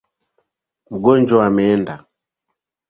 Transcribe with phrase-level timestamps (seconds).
[0.91, 1.95] Mgonjwa ameenda